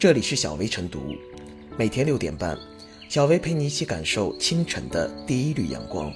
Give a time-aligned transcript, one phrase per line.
[0.00, 1.14] 这里是小薇晨读，
[1.76, 2.56] 每天六点半，
[3.10, 6.10] 小薇陪你一起感受清晨的第一缕阳光。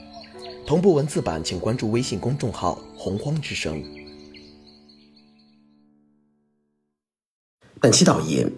[0.66, 3.84] 同步文字版，请关注微信公众号“洪荒之声”。
[7.78, 8.50] 本期导言：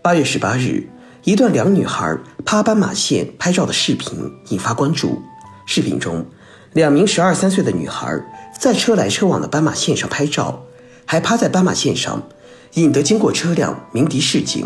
[0.00, 0.88] 八月十八日，
[1.24, 2.16] 一段两女孩
[2.46, 4.18] 趴斑马线拍照的视频
[4.48, 5.20] 引发关注。
[5.66, 6.24] 视频中，
[6.72, 8.18] 两名十二三岁的女孩
[8.58, 10.64] 在车来车往的斑马线上拍照，
[11.04, 12.26] 还趴在斑马线上。
[12.74, 14.64] 引得经过车辆鸣笛示警，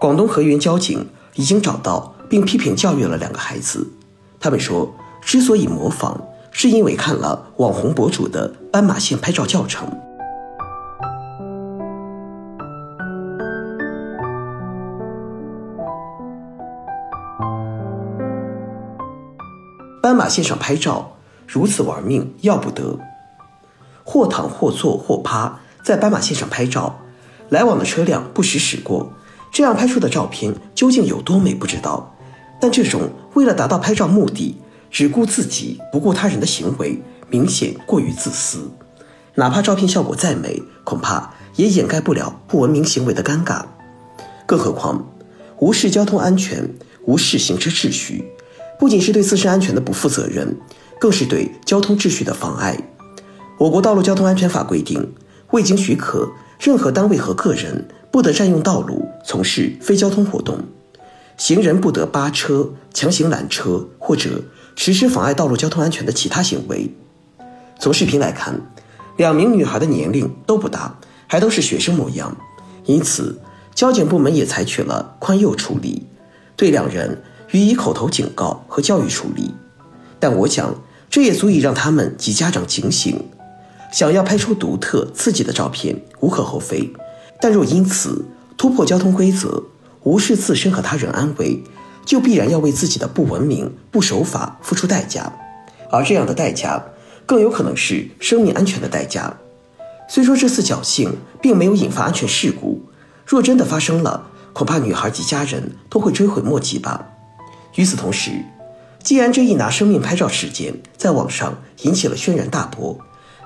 [0.00, 3.92] 广东河源交警已经找到并批评教育了两个孩子。
[4.40, 9.88] 他们说，之所以模仿，是因为看了网红博主的斑马线拍照教程。
[20.02, 21.12] 斑马线上拍照
[21.46, 22.98] 如此玩命，要不得！
[24.02, 26.98] 或躺或坐或趴，在斑马线上拍照。
[27.52, 29.12] 来往的车辆不时驶过，
[29.52, 32.16] 这样拍出的照片究竟有多美不知道。
[32.58, 34.56] 但这种为了达到拍照目的，
[34.90, 38.70] 只顾自己不顾他人的行为，明显过于自私。
[39.34, 43.62] 哪怕照片效果再美，恐怕也掩盖不了不文明行为的尴尬。
[44.46, 45.06] 更何况，
[45.58, 46.66] 无视交通安全、
[47.04, 48.24] 无视行车秩序，
[48.78, 50.56] 不仅是对自身安全的不负责任，
[50.98, 52.78] 更是对交通秩序的妨碍。
[53.58, 55.12] 我国道路交通安全法规定，
[55.50, 56.32] 未经许可。
[56.62, 60.60] 任何单位和个人不得占用道路从事非交通活动，
[61.36, 64.44] 行人不得扒车、强行拦车或者
[64.76, 66.94] 实施妨碍道路交通安全的其他行为。
[67.80, 68.60] 从视频来看，
[69.16, 72.36] 两名女孩的年龄都不大，还都是学生模样，
[72.84, 73.40] 因此
[73.74, 76.06] 交警部门也采取了宽宥处理，
[76.54, 79.52] 对两人予以口头警告和教育处理。
[80.20, 80.76] 但我想，
[81.10, 83.20] 这也足以让他们及家长警醒。
[83.90, 86.90] 想要拍出独特刺激的照片无可厚非，
[87.40, 88.24] 但若因此
[88.56, 89.64] 突破交通规则，
[90.04, 91.62] 无视自身和他人安危，
[92.06, 95.32] 就必然要为自己的不文明、不守法付出代价，
[95.90, 96.82] 而这样的代价
[97.26, 99.36] 更有可能是生命安全的代价。
[100.08, 102.82] 虽说这次侥幸并没有引发安全事故，
[103.26, 107.08] 若真的发生了，恐怕女孩及家人都会追悔莫及吧。
[107.74, 108.30] 与此同时，
[109.02, 112.96] 既然这一拿生命拍照事件在网上引起了轩然大波。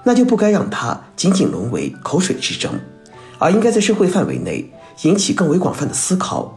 [0.06, 2.81] 那就不该让它仅仅沦为口水之争，
[3.41, 4.72] 而应该在社会范围内
[5.03, 6.56] 引起更为广泛的思考。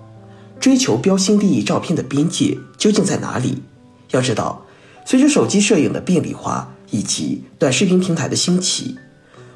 [0.60, 3.64] 追求标新立异照片的边界究竟在哪里？
[4.12, 4.64] 要知道，
[5.04, 8.96] 随着手机摄影的便利化以及短视频平台的兴起，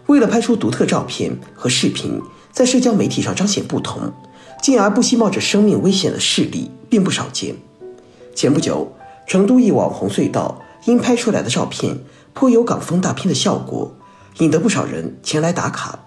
[0.07, 2.19] 为了拍出独特照片和视频，
[2.51, 4.11] 在社交媒体上彰显不同，
[4.59, 7.55] 进而不惜冒着生命危险的事例并不少见。
[8.33, 8.91] 前不久，
[9.27, 11.95] 成都一网红隧道因拍出来的照片。
[12.33, 13.91] 颇有港风大片的效果，
[14.39, 15.99] 引得不少人前来打卡。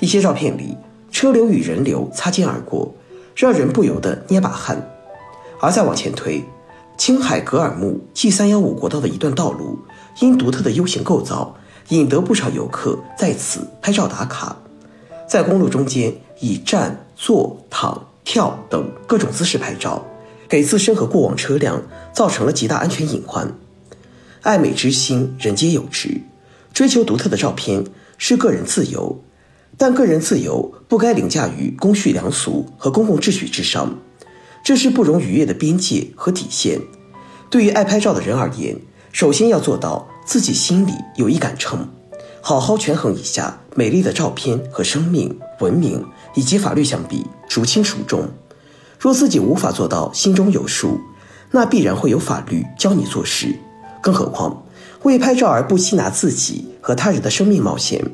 [0.00, 0.76] 一些照片里，
[1.10, 2.92] 车流与人流擦肩而过，
[3.36, 4.90] 让人不由得捏把汗。
[5.60, 6.44] 而再往前推，
[6.98, 9.78] 青海格尔木 G 三幺五国道的一段道路，
[10.20, 11.54] 因独特的 U 型构造，
[11.88, 14.56] 引得不少游客在此拍照打卡。
[15.28, 20.04] 在公路中间，以站、坐、躺、跳等各种姿势拍照，
[20.48, 21.80] 给自身和过往车辆
[22.12, 23.48] 造成了极大安全隐患。
[24.42, 26.20] 爱美之心，人皆有之。
[26.72, 27.84] 追求独特的照片
[28.18, 29.22] 是个人自由，
[29.78, 33.96] 但个人自由不该凌驾于公序良俗和公共秩序之上，
[34.64, 36.80] 这是不容逾越的边界和底线。
[37.50, 38.76] 对于爱拍照的人而言，
[39.12, 41.88] 首先要做到自己心里有一杆秤，
[42.40, 46.04] 好好权衡一下美丽的照片和生命、文明
[46.34, 48.28] 以及法律相比，孰轻孰重。
[48.98, 50.98] 若自己无法做到心中有数，
[51.52, 53.56] 那必然会有法律教你做事。
[54.02, 54.64] 更何况，
[55.04, 58.04] 为拍照而不惜拿自己和他人的生命冒险，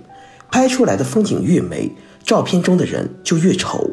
[0.50, 1.90] 拍出来的风景越美，
[2.22, 3.90] 照片中的人就越丑。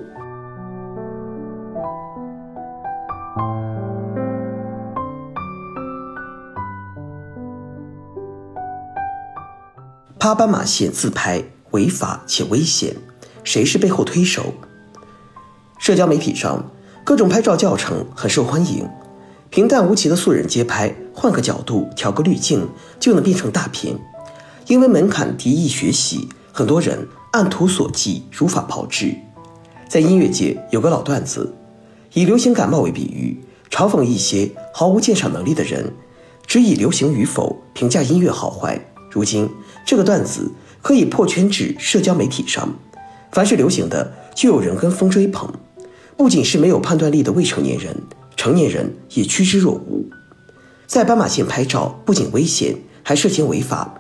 [10.20, 12.96] 趴斑马线自拍违法且危险，
[13.44, 14.54] 谁是背后推手？
[15.78, 16.72] 社交媒体上，
[17.04, 18.90] 各种拍照教程很受欢迎。
[19.56, 22.68] 平淡无奇的素人街拍，换个角度调个滤镜
[23.00, 23.98] 就能变成大片。
[24.68, 29.16] 因为门槛低易学习，很多人按图索骥，如法炮制。
[29.88, 31.56] 在音乐界有个老段子，
[32.12, 33.42] 以流行感冒为比喻，
[33.72, 35.90] 嘲讽一些毫无鉴赏能力的人，
[36.46, 38.78] 只以流行与否评价音乐好坏。
[39.10, 39.50] 如今
[39.86, 42.76] 这个段子可以破圈至社交媒体上，
[43.32, 45.50] 凡是流行的就有人跟风追捧，
[46.18, 47.96] 不仅是没有判断力的未成年人。
[48.36, 50.10] 成年人也趋之若鹜，
[50.86, 53.96] 在斑马线拍照不仅危险，还涉嫌违法。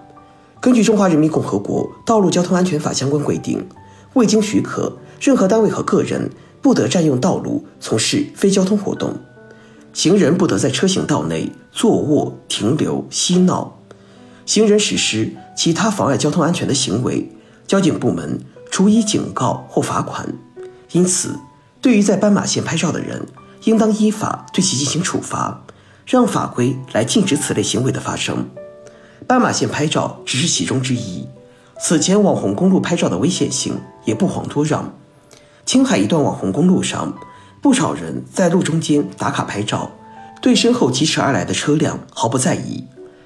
[0.61, 3.67] 根据《中华人民共和国道路交通安全法》相关规定，
[4.13, 6.29] 未经许可，任何单位和个人
[6.61, 9.11] 不得占用道路从事非交通活动；
[9.93, 13.73] 行人不得在车行道内坐卧、停留、嬉闹；
[14.45, 17.31] 行人实施其他妨碍交通安全的行为，
[17.67, 18.39] 交警部门
[18.71, 20.27] 处以警告或罚款。
[20.91, 21.35] 因此，
[21.81, 23.25] 对于在斑马线拍照的人，
[23.65, 25.61] 应当依法对其进行处罚，
[26.05, 28.47] 让法规来禁止此类行为的发生。
[29.27, 31.27] 斑马线拍照只是其中之一，
[31.79, 34.93] 此前网红公路拍照的危险性也不遑多让。
[35.65, 37.17] 青海一段网红公路上，
[37.59, 39.91] 不少人在路中间打卡拍照，
[40.41, 42.85] 对身后疾驰而来的车辆毫不在意。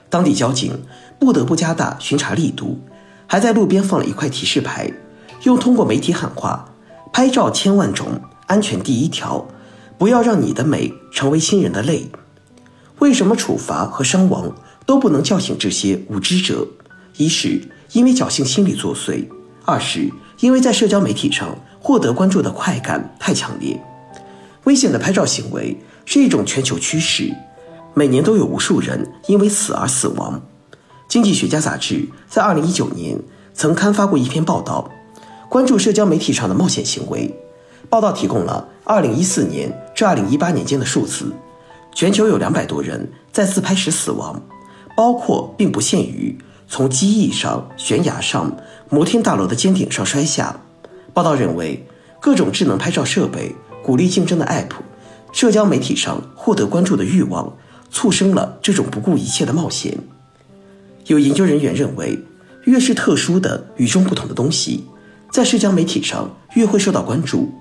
[0.09, 0.85] 当地交警
[1.19, 2.79] 不得不加大巡查力度，
[3.27, 4.89] 还在路边放了一块提示牌，
[5.43, 6.69] 又通过媒体喊话
[7.11, 9.45] ：“拍照千万种，安全第一条。”
[9.99, 12.09] 不要让你的美成为亲人的泪。
[12.99, 14.55] 为什么处罚和伤亡
[14.85, 16.65] 都不能叫醒这些无知者？
[17.17, 17.61] 一是
[17.91, 19.27] 因为侥幸心理作祟，
[19.65, 20.09] 二是
[20.39, 23.77] 因为在社交媒体上获得关注的快感太强烈。
[24.63, 27.33] 危险的拍照行为是一种全球趋势，
[27.93, 30.41] 每年都有无数人因为此而死亡。
[31.09, 33.19] 经济学家杂志在二零一九年
[33.53, 34.89] 曾刊发过一篇报道，
[35.49, 37.35] 关注社交媒体上的冒险行为。
[37.89, 41.31] 报道提供了2014年至2018年间的数字，
[41.93, 44.41] 全球有两百多人在自拍时死亡，
[44.97, 46.35] 包括并不限于
[46.67, 48.57] 从机翼上、悬崖上、
[48.89, 50.59] 摩天大楼的尖顶上摔下。
[51.13, 51.85] 报道认为，
[52.19, 54.71] 各种智能拍照设备、鼓励竞争的 App、
[55.31, 57.55] 社交媒体上获得关注的欲望，
[57.91, 59.99] 促生了这种不顾一切的冒险。
[61.05, 62.17] 有研究人员认为，
[62.63, 64.85] 越是特殊的、与众不同的东西，
[65.31, 67.53] 在社交媒体上越会受到关注。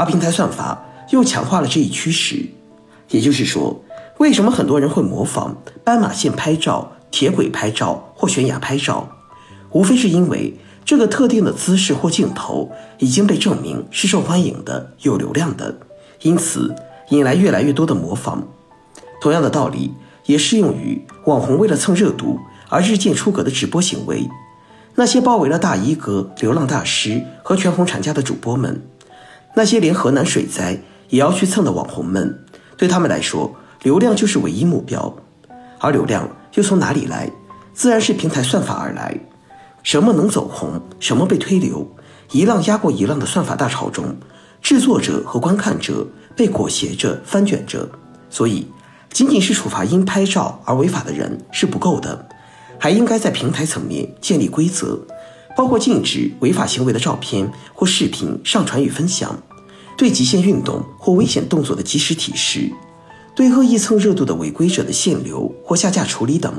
[0.00, 2.46] 而平台算法又强化了这一趋势，
[3.10, 3.84] 也就是说，
[4.16, 5.54] 为什么很多人会模仿
[5.84, 9.06] 斑马线拍照、铁轨拍照或悬崖拍照，
[9.72, 10.56] 无非是因为
[10.86, 15.76] 这个特定的姿势或镜头已经被证明是受欢迎的、有流量的，
[16.22, 16.74] 因此
[17.10, 18.48] 引来越来越多的模仿。
[19.20, 19.92] 同样的道理
[20.24, 24.26] 也适用于网红为了蹭热度而日渐出格的直播行为。
[24.94, 28.82] 那些包围了大衣哥、流浪大师和全红产家的主播们。
[29.54, 32.44] 那些连河南水灾也要去蹭的网红们，
[32.76, 35.14] 对他们来说，流量就是唯一目标。
[35.78, 37.30] 而流量又从哪里来？
[37.72, 39.18] 自然是平台算法而来。
[39.82, 41.86] 什么能走红，什么被推流，
[42.32, 44.14] 一浪压过一浪的算法大潮中，
[44.60, 46.06] 制作者和观看者
[46.36, 47.88] 被裹挟着翻卷着。
[48.28, 48.66] 所以，
[49.10, 52.28] 仅仅是处罚因拍照而违法的人是不够的，
[52.78, 55.00] 还应该在平台层面建立规则。
[55.60, 59.42] 包括禁止违法行为的照片或视频上传与分享，
[59.94, 62.72] 对极限运动或危险动作的及时提示，
[63.36, 66.50] 对恶意蹭热度的违规者的限流或下架处理等。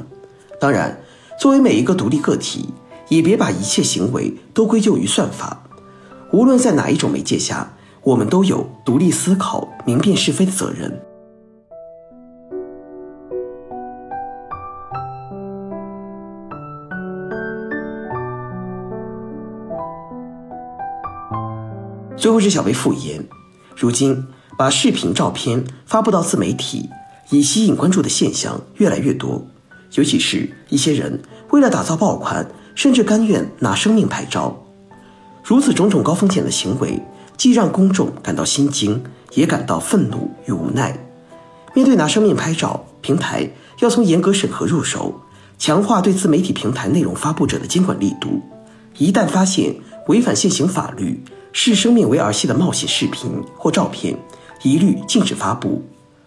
[0.59, 1.01] 当然，
[1.39, 2.69] 作为每一个独立个体，
[3.09, 5.63] 也别把一切行为都归咎于算法。
[6.31, 11.01] 无论在哪一种媒介下，我们都有独立思考、明辨是非的责任。
[22.21, 23.27] 最后是小薇复言，
[23.75, 26.87] 如今把视频、照片发布到自媒体
[27.31, 29.43] 以吸引关注的现象越来越多，
[29.95, 31.19] 尤其是一些人
[31.49, 34.55] 为了打造爆款，甚至甘愿拿生命拍照。
[35.43, 37.01] 如此种种高风险的行为，
[37.37, 39.01] 既让公众感到心惊，
[39.33, 40.95] 也感到愤怒与无奈。
[41.73, 43.49] 面对拿生命拍照，平台
[43.79, 45.19] 要从严格审核入手，
[45.57, 48.43] 强化对自媒体平台内容发布者的监管力度。
[48.99, 49.73] 一旦发现
[50.07, 54.17] 违反现行法律，视生命为儿戏的冒险视频或照片，
[54.63, 55.83] 一律禁止发布。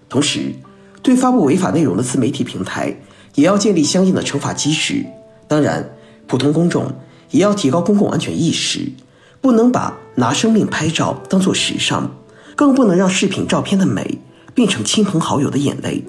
[0.09, 0.55] 同时，
[1.03, 2.95] 对发布违法内容的自媒体平台，
[3.35, 5.05] 也要建立相应的惩罚机制。
[5.49, 5.91] 当然，
[6.27, 6.93] 普通公众
[7.31, 8.93] 也要提高公共安全意识，
[9.41, 12.11] 不能把拿生命拍照当做时尚，
[12.55, 14.19] 更不能让视频照片的美
[14.55, 16.05] 变成亲朋好友的眼泪。